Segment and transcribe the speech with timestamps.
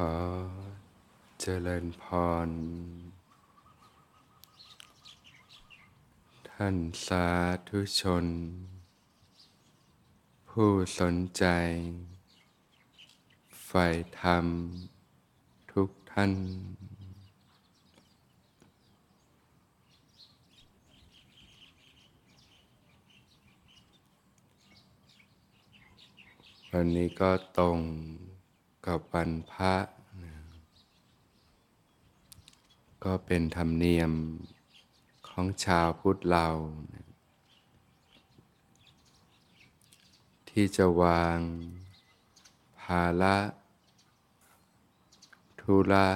[0.00, 0.02] อ
[1.40, 2.04] เจริญพ
[2.46, 2.48] ร
[6.50, 6.76] ท่าน
[7.06, 7.26] สา
[7.68, 8.26] ธุชน
[10.48, 11.44] ผู้สนใจ
[13.64, 13.86] ใฝ่
[14.20, 14.46] ธรรม
[15.72, 16.32] ทุกท่าน
[26.70, 27.78] วันนี้ก็ตรง
[28.88, 29.74] กับวันพระ
[30.22, 30.32] นะ
[33.04, 34.12] ก็เป็นธรรมเนียม
[35.28, 36.46] ของชาวพุทธเรา
[36.94, 37.06] นะ
[40.48, 41.38] ที่จะวาง
[42.80, 43.38] ภาระ
[45.60, 46.08] ธุระ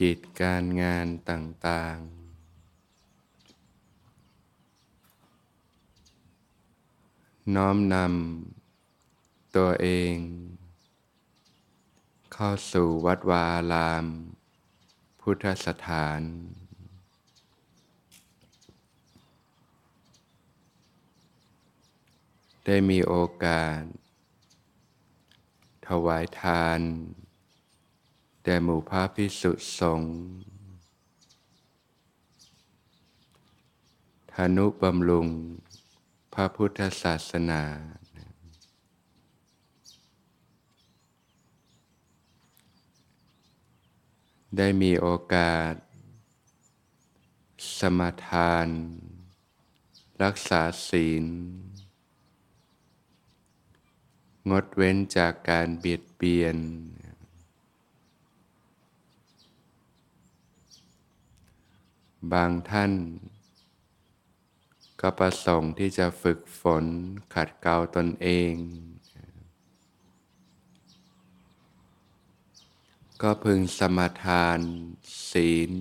[0.00, 2.24] กิจการงานต่าง ๆ
[7.54, 8.04] น้อมนำ
[9.56, 10.14] ตัวเอง
[12.38, 14.04] เข้าสู่วัดวาอาราม
[15.20, 16.20] พุทธสถาน
[22.64, 23.80] ได้มีโอกาส
[25.86, 26.80] ถวายทาน
[28.42, 30.16] แด่หมู่พระพิสุสงฆ์
[34.32, 35.28] ธนุบำรุง
[36.34, 37.62] พระพุทธศาสนา
[44.56, 45.74] ได้มีโอกาส
[47.78, 48.68] สมาทาน
[50.22, 51.24] รักษาศีล
[54.50, 56.56] งดเว้นจากการเบียดเบียน
[62.32, 62.92] บางท่าน
[65.00, 66.84] ก็ประสงค์ที่จะฝึกฝน
[67.34, 68.54] ขัดเกลาตนเอง
[73.22, 74.60] ก็พึงสมทาน
[75.30, 75.72] ศีล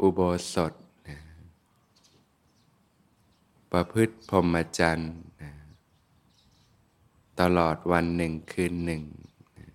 [0.00, 0.20] อุโบ
[0.52, 0.72] สถ
[1.08, 1.18] นะ
[3.72, 5.52] ประพฤติพรหมจรรย์นะ
[7.40, 9.02] ตลอดวันหนึ่งคืนหนึ่ง
[9.58, 9.68] นะ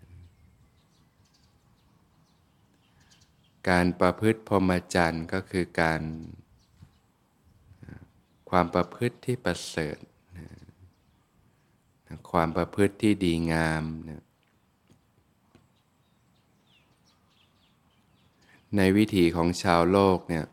[3.69, 6.01] การประพฤติพรหมจรรย์ก็คือการ
[8.49, 9.97] ความประพฤติที่ประเสริฐ
[10.37, 14.23] นะความประพฤติที่ดีงามนะ
[18.77, 20.45] ในวิถีของชาวโลกเนี่ย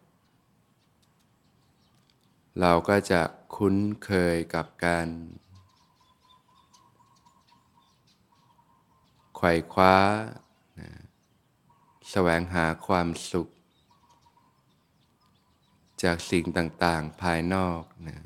[2.60, 3.22] เราก็จะ
[3.54, 5.09] คุ้นเคยกับการ
[9.37, 9.97] ไขว่คว้า
[10.78, 10.91] นะ
[12.10, 13.49] แสวงหาความสุข
[16.03, 18.16] จากสิ่งต่าง ๆ ภายนอกนะ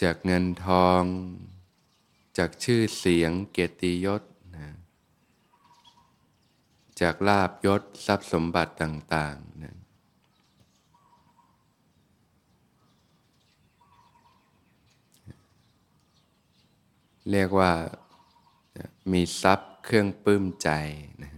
[0.00, 1.02] จากเงินทอง
[2.38, 4.22] จากชื่อเสียงเกียรติยศ
[7.00, 9.76] จากลาบยศทรัพย์สมบัติต่างๆนะ
[17.30, 17.72] เรียกว่า
[19.12, 20.70] มีทรัพย์เครื่องปลื้มใจ
[21.22, 21.32] นะ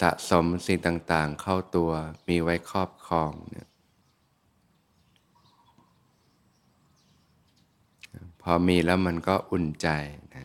[0.00, 1.90] สะสมสิ่งต่างๆ เข้าตัว
[2.28, 3.68] มีไว้ครอบครองนะ
[8.42, 9.88] พอมีแล้วมันก็อุ่นใจ
[10.34, 10.44] นะ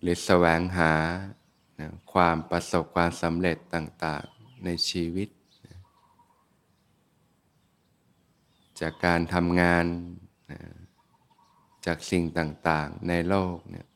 [0.00, 0.94] หรือแสวงหา
[1.80, 5.28] นะความประสบความสำเร็จต่างๆในชีวิต
[5.66, 5.76] นะ
[8.80, 9.84] จากการทำงาน
[10.50, 10.60] นะ
[11.86, 13.86] จากสิ่งต่างๆในโลกเนี่ย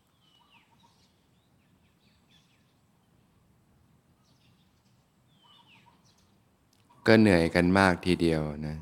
[7.07, 8.77] ก็เหนื่อยกันมากทีเดียวนะ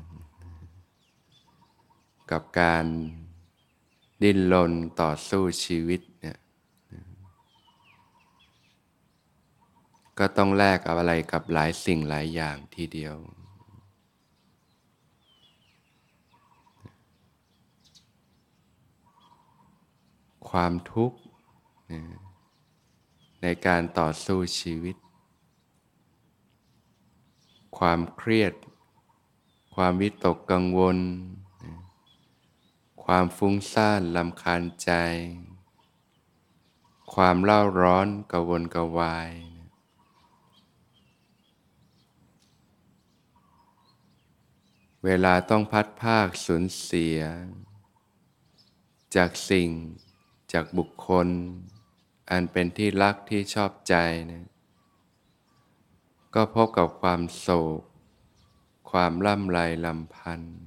[2.31, 2.85] กับการ
[4.21, 4.71] ดิ้นรน
[5.01, 6.37] ต่อสู้ชีวิตเนี่ย
[10.21, 13.15] ก็ต้องแลกกับอะไรกับหลายสิ่งหลายอย่างทีเดียว
[20.49, 21.17] ความทุกข์
[23.41, 24.95] ในการต่อสู้ชีวิต
[27.77, 28.53] ความเครียด
[29.75, 30.97] ความวิตกกังวล
[33.03, 34.91] ความฟุ้งซ่านลำคาญใจ
[37.13, 39.61] ความเล่าร้อนกระวนกระวายนะ
[45.05, 47.19] เวลาต้องพัดภาคสูญเสีย
[49.15, 49.69] จากสิ่ง
[50.53, 51.27] จากบุคคล
[52.31, 53.95] อันเป็นที่รักที่ชอบใจ
[54.31, 54.47] นะ
[56.35, 57.47] ก็พบกับความโศ
[57.79, 57.81] ก
[58.91, 60.57] ความล่ำไรลำพันธ์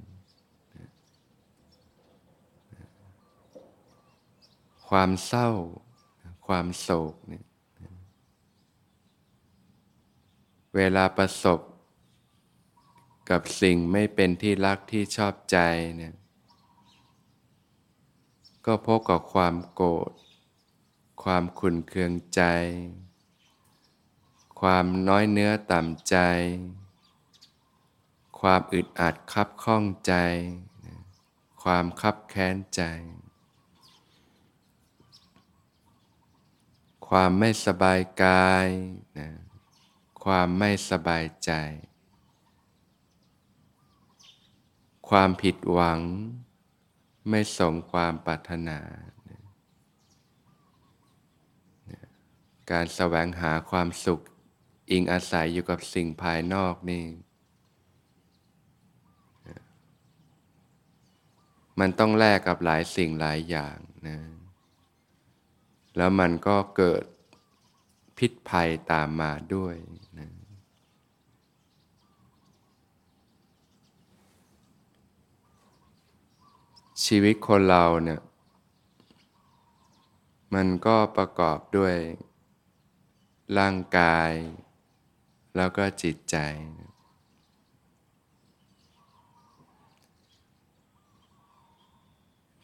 [4.89, 5.49] ความเศร้า
[6.47, 7.45] ความโศกเนี่ย
[10.75, 11.59] เวลาประสบ
[13.29, 15.57] กับสิ่งไม่เป็นที่รักที่ชอบใจ
[15.95, 16.15] เนี่ย
[18.65, 20.11] ก็พบกับความโกรธ
[21.23, 22.41] ความขุนเคืองใจ
[24.61, 26.17] ความน้อยเนื้อต่ำใจ
[28.39, 30.13] ความอึดอัดคับข้องใจ
[31.63, 32.81] ความคับแค้นใจ
[37.07, 38.67] ความไม่สบายกาย
[39.17, 39.29] นะ
[40.23, 41.51] ความไม่สบายใจ
[45.09, 45.99] ความผิดหวัง
[47.29, 48.79] ไม่สมความปรารถนา
[52.71, 54.21] การแสวงหาความสุข
[54.91, 57.05] อิงอาศัยอยู่กับสิ่งภายนอกนี่
[61.79, 64.17] มันต้องแลกกับหลายสิ่งหลายอย่างนะ
[65.97, 67.03] แล้วมันก็เกิด
[68.17, 69.75] พิษภัยตามมาด้วย
[77.03, 78.21] ชีวิตคนเราเนี่ย
[80.53, 81.95] มันก็ประกอบด้วย
[83.59, 84.31] ร่างกาย
[85.55, 86.37] แล้วก็จิตใจ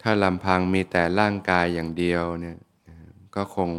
[0.02, 2.58] ถ้าลำพังมีแต่ร่างกายอย่างเดียวเนี่ย
[3.36, 3.70] ก็คง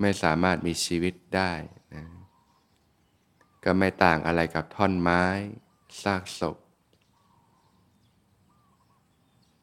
[0.00, 1.52] ไม่สามารถมีชีวิตได้
[1.94, 2.04] นะ
[3.64, 5.24] ก็ไม่ต่างอะไรกับท่อนไม้
[6.02, 6.56] ซากศพ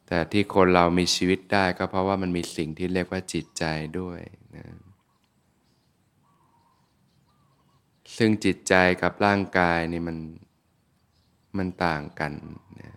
[0.08, 3.64] แต่ที่คนเรามีชีวิตได้ก็เพราะว่ามันมีสิ่งที่เรียกว่าจิตใจ
[4.00, 4.22] ด้วย
[4.56, 4.66] นะ
[8.18, 10.18] ซึ่งจิตใจกับร่างกายนี่มัน
[11.58, 12.34] มันต่างกัน
[12.82, 12.94] นะ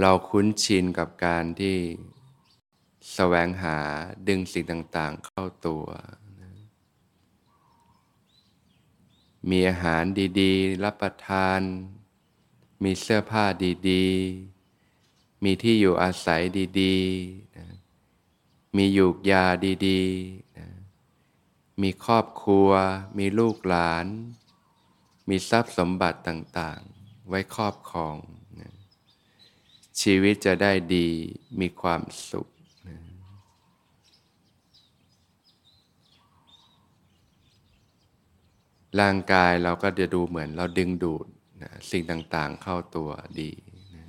[0.00, 1.76] เราคุ้นชินกับการที่
[3.14, 3.78] แสวงหา
[4.28, 4.64] ดึงสิ่ง
[4.96, 5.86] ต่าง ๆ เข้าตัว
[9.50, 10.04] มีอาหาร
[10.40, 11.60] ดี ๆ รับประทาน
[12.84, 13.44] มีเสื้อผ้า
[13.90, 16.42] ดีๆ มีที่อยู่อาศัย
[16.80, 19.44] ดีๆมียูกยา
[19.86, 22.70] ดีๆมีครอบครัว
[23.18, 24.06] มีลูกหลาน
[25.28, 28.16] มีทรัพย์สมบัติต่างๆ ไว้ครอบครอง
[30.00, 31.08] ชีวิตจะได้ดี
[31.60, 32.48] มีความสุข
[39.00, 41.26] ร่างกายเราก็จะดูเหมือนเราดึงดูด
[41.66, 43.10] นะสิ่งต่างๆเข้าตัว
[43.40, 43.50] ดี
[43.94, 44.04] นะ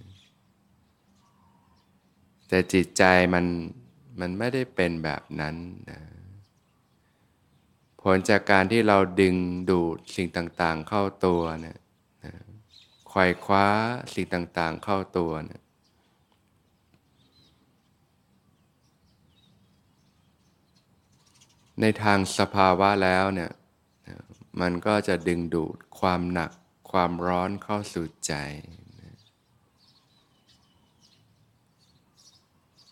[2.47, 3.45] แต่จิตใจมัน
[4.19, 5.55] มันไม่ได้เป็นแบบนั้น
[5.91, 5.99] นะ
[8.01, 9.35] ผลจากการที่เราดึง
[9.69, 11.77] ดูดสิ่งต่างๆเข้าตัวเนะ
[12.25, 12.33] นะ
[13.11, 13.65] ควายคว้า
[14.13, 15.61] สิ่งต่างๆเข้าตัวนะ
[21.81, 23.51] ในทางสภาวะแล้วเนี่ย
[24.61, 26.51] มันก็จะดึงดูดความหนัก
[26.91, 28.33] ความร้อนเข้าสู่ใจ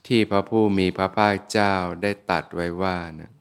[0.07, 3.31] ที่พระผู้มีพระภาคเจ้าได้ตัดไว้ว่านะ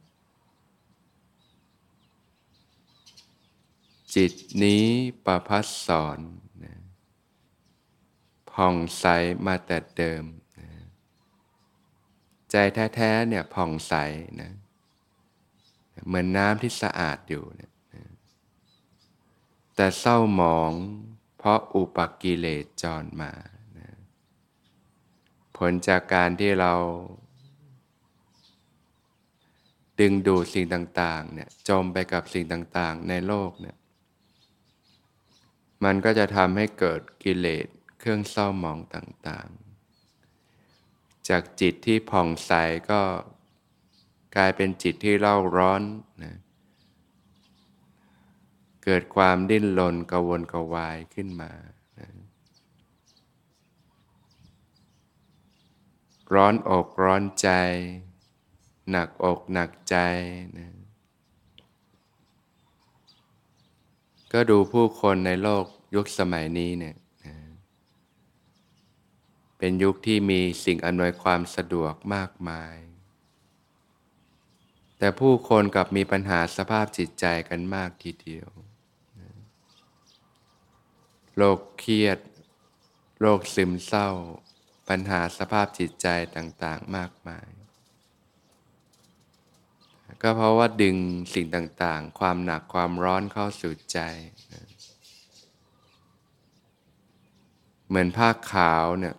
[4.14, 4.32] จิต
[4.62, 4.84] นี้
[5.26, 6.18] ประพัสสอน
[6.64, 6.74] นะ
[8.52, 9.04] ผ่องใส
[9.46, 10.24] มาแต่เดิม
[10.58, 10.68] นะ
[12.50, 12.56] ใจ
[12.94, 13.94] แท้ๆเนี่ยผ่องใส
[14.40, 14.50] นะ
[16.06, 17.73] เหมือนน้ำที่สะอาดอยู่นะ
[19.74, 20.72] แต่เศร้าหมอง
[21.38, 23.32] เพราะอุปกิเลสจรมา
[23.78, 23.98] นะ
[25.56, 26.74] ผลจากการที่เรา
[30.00, 33.76] ดึงดูดสิ่งต่างๆเนี่ยจมไปกับสิ่งต่างๆ ในโลกเนี่ย
[35.84, 37.66] มันก็จะทำให้เกิดกิเลส
[37.98, 42.52] เครื่องเศร้าหมองต่างๆ จากจิตที่ผ่องใส
[42.90, 43.02] ก็
[44.36, 45.82] กลายเป็นจิตที่เล่าร้อน
[46.22, 46.36] นะ
[48.84, 51.52] เกิดความดิ้นรนกวนกวายขึ้นมา
[56.34, 57.48] ร้อนอกร้อนใจ
[58.90, 59.96] หนักอกหนักใจ
[60.58, 60.68] นะ
[64.32, 65.64] ก็ดูผู้คนในโลก
[65.94, 67.34] ยุคสมัยนี้เนี่ยนะ
[69.58, 72.76] เป็นยุคที่มีสิ่งอำนวยความสะดวกมากมาย
[74.98, 78.50] แต่ผู้คนกับมีปัญหาสภาพจิตใจกันมากทีเดียว
[81.36, 82.18] โรคเครียด
[83.20, 84.08] โรคซึมเศร้า
[84.88, 87.48] ปัญหาสภาพจิตใจต่างๆมากมาย
[90.22, 90.96] ก็เพราะว่าดึง
[91.34, 93.98] สิ่งต่างๆ ความหนักความร้อนเข้าสู่ใจ
[97.86, 99.16] เหมือนผ้าขาวเนี่ย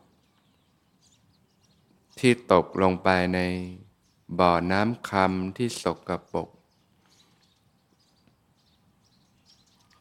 [2.20, 3.40] ที่ตกลงไปใน
[4.40, 6.50] บ่อน้ำคำที่สกรปรก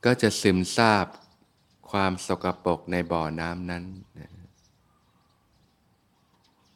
[0.04, 1.06] ก็จะซึมซาบ
[1.99, 3.85] ความสกรปรกในบ่อน้ำนั้น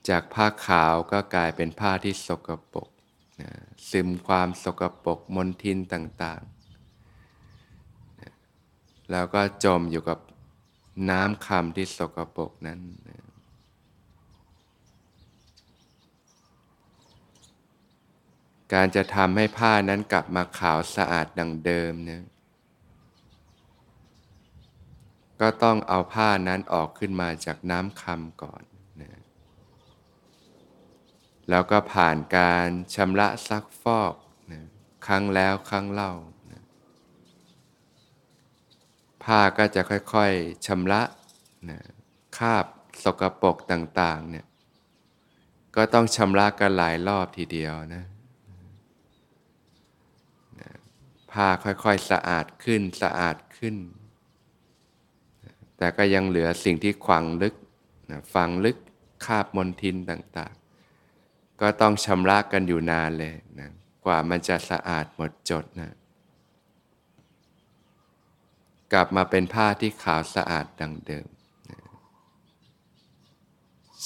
[0.09, 2.89] จากผ้าขาวก็กลายเป็นผ้าที่สกรปรก
[3.43, 3.51] นะ
[3.91, 8.33] ซึมความสกรปรกมลทินต่างๆนะ
[9.11, 10.19] แล้วก็จมอยู่กับ
[11.11, 13.21] น้ำคำที่สกรปรกนั้นนะ
[18.73, 22.23] การจะทำให้ผ้านั้นกลับมาขาวสะอาดดังเดิมเนี่ย
[25.41, 28.63] ก็ต้องเอาผ้านั้นออกขึ้นมาจากน้ำคำก่อน
[29.03, 29.11] นะ
[31.51, 34.15] แล้วก็ผ่านการชำระซักฟอก
[34.53, 34.63] นะ
[35.07, 36.13] ครั้งแล้วครั้งเล่า
[36.53, 36.63] นะ
[39.25, 41.03] ผ้าก็จะค่อยๆชำระ
[41.71, 41.81] นะ
[42.39, 42.65] คาบ
[43.03, 44.47] สกรปรกต่างๆเนี่ย
[45.77, 48.05] ก็ต้องชำระกันหลายรอบทีเดียวนะ
[51.33, 53.77] ผ้าค่อยๆสะอาดขึ้นสะอาดขึ้น
[55.79, 57.55] แต่ก็ยังเหลือสิ่งที่ขวางลึก
[58.11, 58.77] นะฝังลึก
[59.25, 63.71] คาบมนทินต่างๆ ก็ต้องชำระกันอยู่นานเลยนะ
[64.05, 65.93] กว่ามันจะสะอาดหมดจดนะ
[68.93, 71.27] กลับมาเป็นผ้าที่ขาวสะอาดดังเดิม
[71.71, 71.79] นะ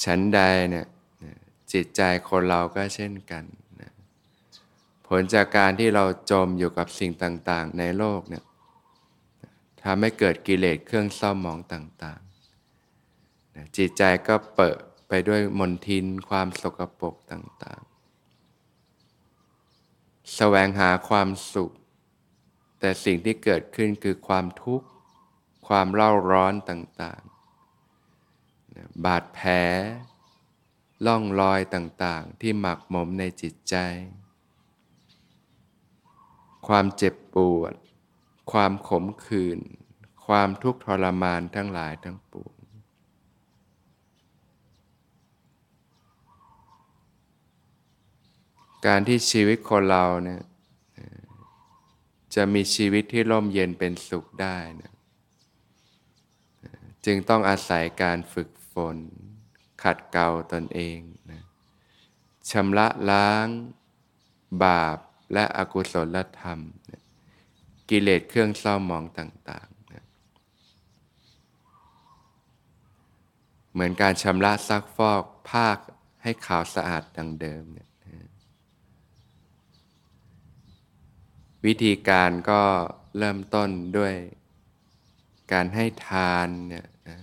[0.03, 0.39] ชั้นใด
[0.69, 0.87] เนี่ย
[1.73, 3.43] จิตใจคนเราก็เช่นกัน
[3.81, 3.91] นะ
[5.07, 8.43] ผลจากการที่เราจมอยู่กับสิ่งต่าง ๆ ในโลกเนี่ย
[9.83, 17.91] ทำให้เกิดกิเลสเครื่องเศร้าหมองต่างๆจิตใจก็เปิดไปด้วยมนทินความสกปรกต่างๆ
[20.35, 21.71] แสวงหาความสุข
[22.79, 24.87] แต่สิ่งที่เกิดขึ้นคือความทุกข์
[25.67, 29.51] ความเล่าร้อนต่างๆบาดแผล
[31.05, 33.75] ล่องรอยต่างๆ ที่หมักหมมในจิตใจ
[36.67, 37.73] ความเจ็บปวด
[38.51, 39.59] ความขมขื่น
[40.25, 42.53] ความทุกข์ทรมานทั้งหลายทั้งปวง
[48.85, 50.41] การที่ชีวิตคนเราเนี่ย
[52.35, 54.91] จะมีชีวิตที่ร่มเย็นเป็นสุขได้นะ
[57.05, 58.97] จึงต้องอาศัยการฝึกฝน
[59.83, 60.99] ขัดเกลาตนเอง
[61.31, 61.43] นะ
[62.49, 63.47] ชำระล้าง
[64.63, 64.97] บาป
[65.33, 66.59] และอกุศลธรรม
[66.91, 67.02] นะ
[67.93, 70.05] กิเลสเครื่องเศร้าหมองต่างๆนะ
[73.73, 75.77] เหมือนการชำระซักฟอกภาค
[76.23, 77.89] ให้ขาวสะอาดดังเดิมเนี่ย
[81.65, 82.61] วิธีการก็
[83.17, 84.13] เริ่มต้นด้วย
[85.53, 87.19] การให้ทานเนี่ยนะ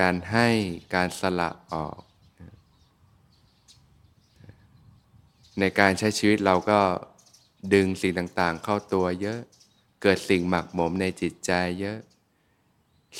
[0.00, 0.48] การให้
[0.94, 2.00] การสละออก
[5.60, 6.80] ในการใช้ชีวิตเราก็
[7.74, 9.40] ดึงสิ่งต่างๆ เข้าตัวเยอะ
[10.02, 11.98] เกิดสิ่งหมักหมมในจิตใจเยอะ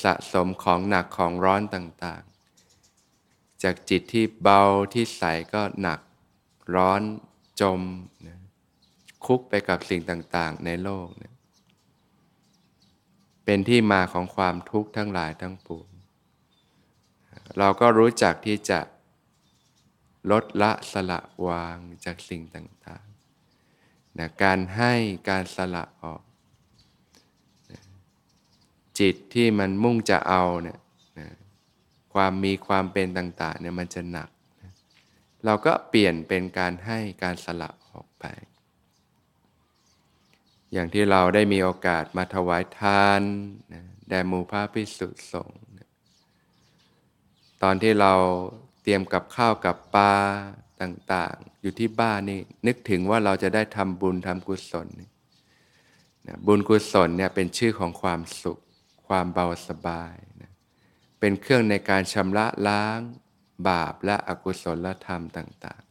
[0.03, 4.63] สะสมของหนักของร้อนต่างๆ จากจิตที่เบา
[4.93, 5.23] ที่ใส
[5.53, 5.99] ก็หนัก
[6.75, 7.01] ร้อน
[7.61, 7.81] จม
[8.27, 8.39] นะ
[9.25, 11.35] คุกไปกับสิ่งต่างๆ ในโลกนะ
[13.45, 15.89] เป็นที่มาของความทุกข์ทั้งหลายทั้งปวง
[17.57, 18.79] เราก็รู้จักที่จะ
[20.31, 23.06] ลดละสละวางจากสิ่งต่าง
[24.19, 24.93] นะการให้
[25.29, 26.21] การสละออก
[27.71, 27.81] นะ
[28.99, 30.79] จิตที่มันมุ่งจะเอาเนี่ย
[31.19, 31.27] นะ
[32.13, 34.29] ความมีความเป็นต่างๆเนี่ยมันจะหนัก
[34.61, 34.71] นะ
[35.45, 38.25] เราก็เปลี่ยนเป็นการให้การสละออกไป
[40.73, 43.21] อย่างที่เราได้มีโอกาสมาถวายทาน
[43.73, 45.61] นะแด่มูพระพิสุสงฆ์
[47.63, 48.13] ตอนที่เรา
[48.81, 50.13] เตรียมกับข้าวกับปลา
[50.81, 54.87] ต่างๆ อยู่ที่บ้านนี่นึกถึงว่าเราจะได้ทำบุญทำกุศล
[56.27, 58.59] นะบุญกุศลเนี่ยเป็นชื่อของความสุข
[59.07, 60.51] ความเบาสบายนะ
[61.19, 62.99] เป็นเครื่องในการชำระล้าง
[63.69, 65.83] บาปและอกุศลธรรมต่าง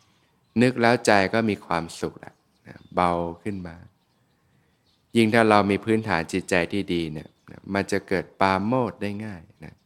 [0.00, 2.34] ๆ นึกแล้วใจก็มีความสุขแหละ
[2.66, 3.12] นะเบา
[3.42, 3.76] ขึ้นมา
[5.16, 7.28] ยิ่งถ้าเรามีพื้นฐานจิตใจที่ดีเนี่ย
[7.74, 9.74] มันจะเกิดปาโมดได้ง่ายนะ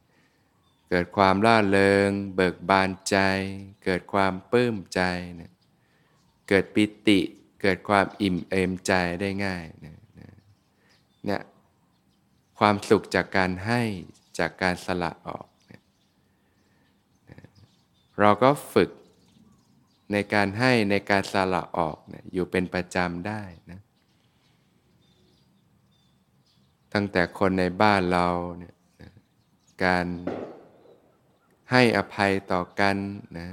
[0.93, 3.17] เกิดความล่าเริง เบิกบานใจ
[3.83, 5.01] เกิดความปลื้มใจ
[5.35, 5.51] เนี่ย
[6.49, 7.19] เกิดปิติ
[7.61, 9.97] เกิดความอิ่มเอมใจได้ง่ายเนี่ย
[11.25, 11.41] เนี่ย
[12.59, 13.81] ความสุขจากการให้
[14.39, 15.81] จากการสละออกเนี่ย
[18.19, 18.89] เราก็ฝึก
[20.11, 23.79] ในการให้ในการสละออกเนี่ยอยู่เป็นประจำได้นะ
[26.93, 28.27] ตั้งแต่คนในบ้านเรา
[28.59, 28.75] เนี่ย
[29.85, 30.07] การ
[31.71, 32.95] ให้อภัยต่อกัน
[33.37, 33.47] นะ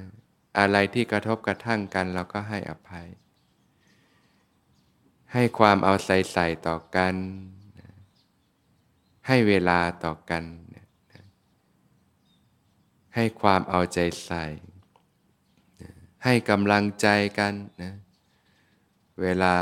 [0.59, 3.07] อะไรที่กระทบกระทั่งกันเราก็ให้อภัย
[5.33, 7.15] ให้ความเอาใส่ใส่ต่อกัน
[9.27, 10.45] ให้เวลาต่อกัน
[13.15, 14.45] ให้ความเอาใจใส่
[16.25, 17.09] ให้กำลังใจ
[17.39, 17.95] กันนะ
[19.21, 19.57] เวลา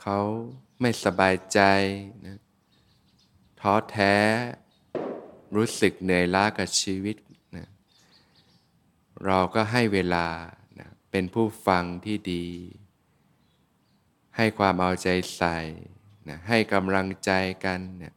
[0.00, 0.18] เขา
[0.80, 1.60] ไม่สบายใจ
[2.26, 2.38] นะ
[3.60, 4.14] ท้อแท้
[5.56, 7.16] รู้สึกเหนื่อยล้ากับชีวิต
[7.56, 7.68] นะ
[9.26, 10.26] เราก็ให้เวลา
[10.78, 12.46] นะเป็นผู้ฟังที่ดี
[14.36, 15.58] ให้ความเอาใจใส่
[16.28, 17.32] นะให้กำลังใจ
[17.64, 18.14] กันนะ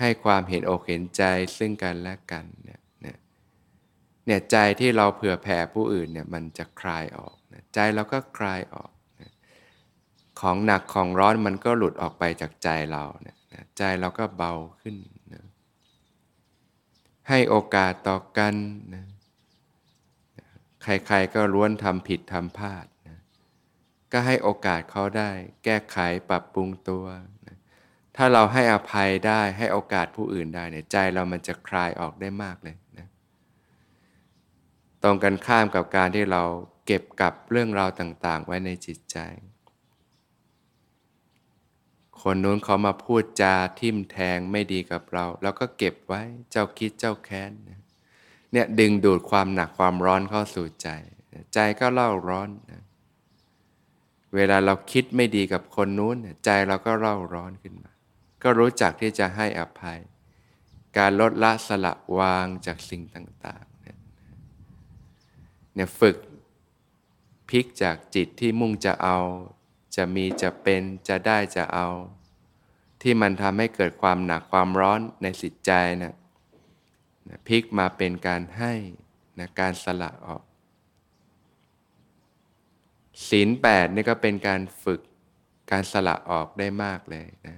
[0.00, 1.24] ให้ความเห็นอกเห็นใจ
[1.56, 2.80] ซึ่งกันและกันเนี่ย
[4.26, 9.30] เนี่ยใจที่เราเผื่อแผ่ผู้อื่นเนี่ยมันจะคลายออกนะใจเราก็คลายออกนะ
[10.40, 14.96] ของหนักของร้อนมันก็หลุดออกไปจากใจเราเนี่ยนะใจเราก็เบาขึ้น
[17.30, 18.54] ให้โอกาสต่อกัน
[18.94, 19.06] นะ
[20.82, 23.18] ใครๆก็ล้วนทำผิดทำพลาดนะ
[24.12, 25.30] ก็ให้โอกาสเขาได้
[25.64, 25.98] แก้ไข
[26.30, 27.04] ปรับปรุงตัว
[27.46, 27.56] นะ
[28.16, 33.08] ถ้าเราให้อภัยได้ให้โอกาสผู้อื่นได้เนี่ยใจเรามันจะคลายออกได้มากเลยนะ
[35.02, 36.42] ตรงกันข้ามกับการที่เรา
[36.86, 39.18] เก็บกับเรื่องราวต่าง ๆ ไว้ในจิตใจ
[42.22, 50.88] คนนู้นเขามาพูดจาทิ่มแทงไม่ดีกับเรา แล้วก็เก็บไว้เจ้าคิดเจ้าแค้นเนี่ยดึงดูดความหนักความร้อนเข้าสู่ใจ
[51.54, 52.82] ใจก็เล่าร้อนนะ
[54.34, 57.92] เวลาเราคิดไม่ดีกับคนนู้น ใจเราก็เล่าร้อนขึ้นมา
[58.42, 60.00] ก็รู้จักที่จะให้อภัย
[60.98, 66.16] การลดละสละวางจากสิ่งต่างๆเนี่ยฝึก
[67.48, 69.18] พลิกจากจิตที่มุ่งจะเอา
[69.96, 71.88] จะมีจะเป็นจะได้จะเอา
[73.02, 75.70] ที่มันทำให้เกิดความหนักความร้อนในจิตใจ
[76.02, 76.14] นะ
[77.48, 78.72] พลิกมาเป็นการให้
[79.38, 80.42] นะการสละออก
[83.28, 85.00] ศีลแปดนี่ก็เป็นการฝึก
[85.70, 87.56] การสละออกได้มากเลยนะ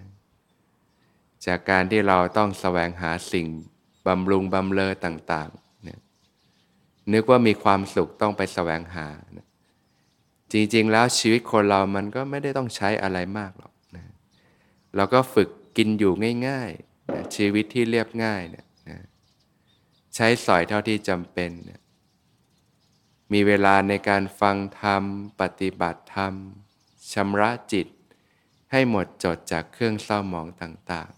[1.46, 3.46] จากการที่เราต้องแสวงหาสิ่ง
[4.06, 9.46] บำรุงบำเลอต่างๆนึกว่ามีความสุขต้องไปแสวงหานะ
[10.52, 14.04] จริงๆ แล้วชีวิตคนเรามันก็ไม่ได้ต้องใช้อะไรมากหรอกนะ
[14.96, 16.12] เราก็ฝึกกินอยู่
[16.48, 18.98] ง่ายๆนะชีวิตที่เรียบง่ายเนี่ยนะ
[20.14, 21.80] ใช้สอยเท่าที่จำเป็นนะ
[23.32, 25.02] มีเวลาในการฟังธรรม
[25.40, 26.34] ปฏิบัติธรรม
[27.12, 27.86] ชำระจิต
[28.72, 31.10] ให้หมดจดจากเครื่องเศร้าหมองต่าง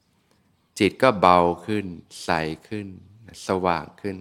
[0.00, 1.86] ๆ จิตก็เบาขึ้น
[2.24, 2.30] ใส
[2.68, 2.88] ขึ้น
[3.46, 4.16] สว่างขึ้น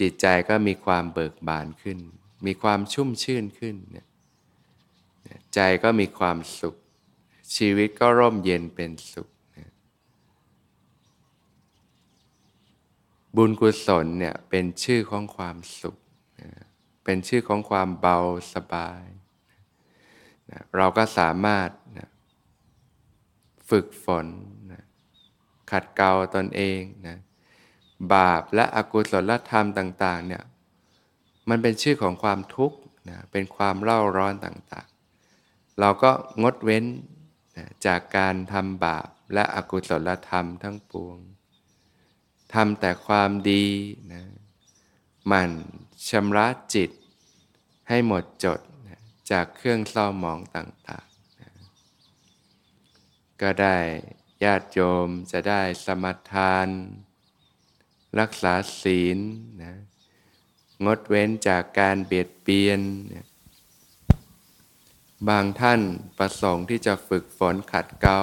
[0.00, 1.98] จิตใจก็มีความเบิกบานขึ้น
[2.44, 4.06] มีความชุ่มชื่นขึ้นเนี่ย
[5.54, 6.74] ใจก็มีความสุข
[7.56, 9.28] ชีวิตก็ร่มเย็นเป็นสุข
[13.36, 15.96] บุญกุศลเนี่ยเป็นชื่อของความสุข
[17.04, 18.18] เป็นชื่อของความเบา
[18.54, 19.04] สบาย
[20.76, 21.70] เราก็สามารถ
[23.70, 24.26] ฝึกฝน
[25.70, 27.18] ขัดเกลาตนเองนะ
[28.14, 30.42] บาปและอกุศลธรรมต่าง ๆ เนี่ย
[31.48, 32.78] มันเป็นชื่อของความทุกข์
[33.08, 36.10] นะเป็นความเล่าร้อนต่างๆ เราก็
[36.42, 36.84] งดเว้น
[37.56, 41.18] นะจากการทำบาปและอกุศลธรรมทั้งปวง
[42.54, 43.64] ทำแต่ความดี
[44.12, 44.24] นะ
[45.32, 45.50] มัน
[46.08, 46.90] ชำระจิต
[47.88, 51.50] ให้หมดจดนะจากเครื่องเศร้าหมองต่างๆนะ
[53.40, 53.76] ก็ได้
[54.44, 56.68] ญาติโยมจะได้สมทาน
[58.20, 59.18] รักษาศีล
[59.62, 59.74] นะ
[60.84, 62.80] งดเว้นจากการเบียดเบียน
[65.28, 65.80] บางท่าน
[66.18, 68.20] ประสงค์ที่จะฝึกฝนขัดเกลา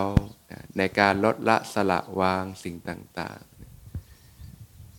[0.78, 3.40] ในการลดละสละวางสิ่งต่าง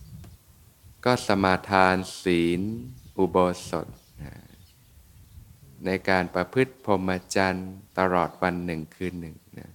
[0.09, 2.61] ๆ ก็สมาทานศีล
[3.17, 3.37] อุโบ
[3.69, 3.87] สถ
[5.85, 9.71] ในการประพฤติพรหมจรรย์ตลอดวันหนึ่งคืนหนึ่งนะ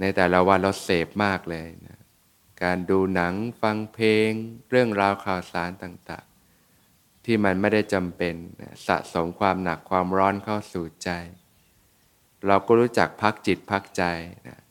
[0.00, 1.98] ในแต่ละวันเราเสพมากเลยนะ
[2.62, 4.30] การดูหนังฟังเพลง
[4.70, 6.27] เรื่องราวข่าวสารต่าง
[7.30, 8.34] ที่มันไม่ได้จำเป็น
[8.86, 11.10] สะสมความหนักความร้อนเข้าสู่ใจ
[12.46, 14.02] เราก็รู้จักพักจิตพักใจ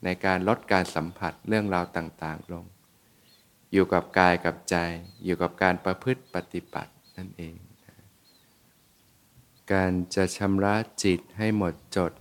[0.03, 2.65] ในการลดการสัมผัสเรื่องราวต่างๆลง
[3.73, 4.75] อยู่กับกายกับใจ
[5.25, 7.57] อยู่กับการประพฤติปฏิบัตินั่นเอง
[9.73, 12.11] การจะชำระจิตให้หมดจด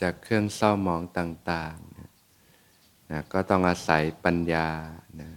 [0.00, 1.76] จากเครื่องเศร้าหมองต่าง
[3.10, 4.68] นะก็ต้องอาศัยปัญญา
[5.20, 5.30] นะ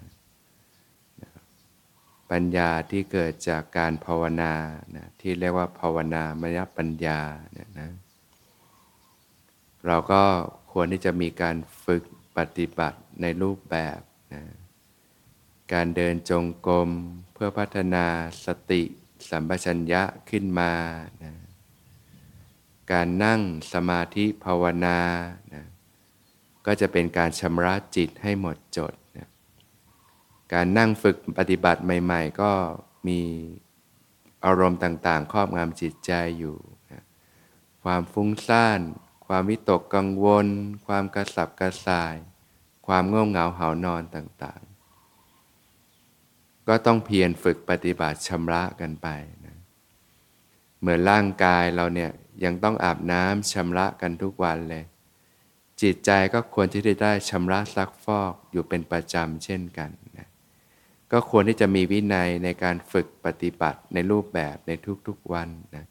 [2.31, 4.53] ปัญญาที่เกิดจากการภาวนา
[4.95, 7.19] นะที่เรียกว่าภาวนามยปัญญา
[7.51, 7.89] เนี่ยนะ
[9.87, 10.23] เราก็
[10.71, 12.03] ควรที่จะมีการฝึก
[12.37, 13.99] ปฏิบัติในรูปแบบ
[14.33, 14.43] นะ
[15.73, 16.89] การเดินจงกรม
[17.33, 18.05] เพื่อพัฒนา
[18.45, 18.81] สติ
[19.29, 20.73] สัมปชัญญะขึ้นมา
[21.23, 21.33] นะ
[22.91, 23.41] การนั่ง
[23.73, 24.99] สมาธิภาวนา
[25.53, 25.65] นะ
[26.65, 28.93] ก็จะเป็นการชำระจิตให้หมดจด
[30.53, 32.51] การนั่งฝึกปฏิบัติใหม่ ๆ ก็
[33.07, 33.21] มี
[34.45, 36.57] อารมณ์ต่างๆ ครอบงำจิตใจอยู่
[36.91, 37.03] นะ
[37.83, 38.79] ความฟุ้งซ่าน
[39.27, 40.47] ความวิตกกังวล
[40.87, 42.15] ความกระสับกระส่าย
[42.87, 44.69] ความง่วงเหงาเหานอนต่างๆ
[46.67, 49.07] ก็ต้องเพียรฝึกปฏิบัติชำระกันไป
[49.45, 49.57] นะ
[50.79, 52.11] เหมือนร่างกายเราเนี่ย
[52.43, 54.83] ยังต้องอาบน้ำชำระกันทุกวันเลย
[55.81, 59.89] จิตใจก็ควรที่จะได้ชำระซักฟอกอยู่เป็นประจำเช่นกัน
[61.11, 64.71] ก็ควรที่จะมีวินัยในการฝึกปฏิบัติในรูปแบบใน
[65.07, 65.85] ทุกๆวันนะ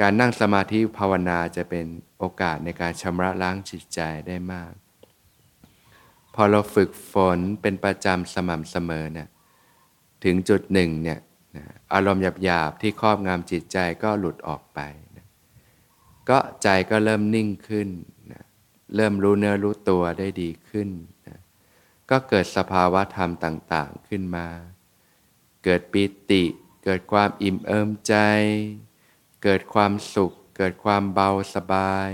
[0.00, 1.86] การนั่งสมาธิภาวนาจะเป็น
[2.18, 4.72] โอกาสในการชำระล้างจิตใจได้มาก
[6.34, 9.28] พอเราฝึกฝนเป็นประจำสม่ำเสมอเนี่ย
[10.24, 11.18] ถึงจุดหนึ่งเนี่ย
[11.94, 14.80] อารมณ์หยาบๆที่ครอบงำจิตใจก็หลุดออกไป
[15.16, 15.26] นะ
[16.28, 17.88] ก็ใจก็เริ่มนิ่งขึ้น
[18.32, 18.42] นะ
[18.96, 20.88] เริ่มรู้เนื้อรู้ตัวได้ดีขึ้น
[21.28, 21.38] นะ
[22.10, 24.48] ก็เกิดสภาวะธรรมต่างๆขึ้นมา
[25.64, 26.44] เกิดปิติ
[26.84, 28.14] เกิดความอิ่มเอิมใจ
[29.42, 32.10] เกิดความสุข เกิดความเบาสบาย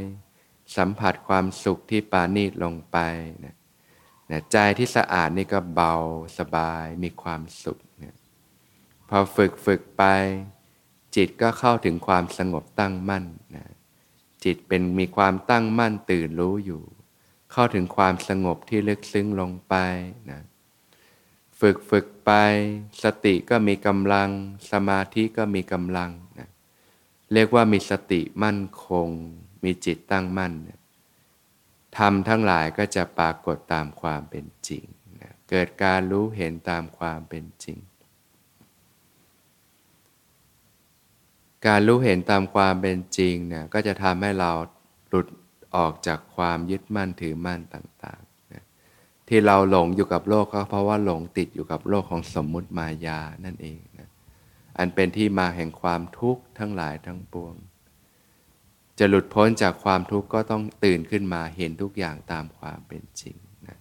[0.77, 2.99] สัมผัสความสุขที่ปานีตลงไป
[3.45, 3.55] นะ
[4.31, 5.95] นะใจที่สะอาดนี่ก็เบา
[6.39, 8.15] สบายมีความสุขนะ
[9.09, 10.03] พอฝึกฝึกไป
[11.17, 13.25] จิตก็เข้าถึงความสงบตั้งมั่น
[13.57, 13.67] นะ
[14.45, 16.83] จิตเป็นมีความตั้งมั่นตื่นรู้อยู่
[17.57, 19.75] เข้าถึงความสงบที่ลึกซึ้งลงไป
[20.31, 20.41] นะ
[21.61, 22.31] ฝึกฝึกไป
[23.03, 24.31] สติก็มีกำลัง
[24.73, 26.49] สมาธิก็มีกำลังนะ
[27.33, 29.09] เรียกว่ามีสติมั่นคง
[29.65, 30.81] มีจิตตั้งมั่นนะ
[31.99, 34.85] ธรรมทั้งหลายก็จะปรากฏตามความเป็นจริง
[35.21, 37.79] นะเกิดการรู้เห็นตามความเป็นจริง
[41.67, 44.51] การรู้เห็นตามความเป็นจริงเนี่ยก็จะทำให้เรา
[45.09, 45.27] หลุด
[45.77, 48.63] ออกจากความยึดมั่นถือมั่นต่างๆนะ
[49.29, 54.09] ที่เราหลงอยู่กับโลกก็เพราะว่าหลงติดอยู่กับโลกของสมมุติมายานั่นเองนะ
[54.79, 57.55] อันเป็นที่มาแห่งความทุกข์ทั้งหลายทั้งปวง
[58.99, 63.79] จะหลุดพ้นจากความทุกข์ก็ต้องตื่นขึ้นมาเห็นทุกอย่างตามความเป็นจริงนะ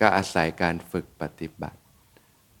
[0.00, 1.79] ก็อาศัยการฝึกปฏิบัติ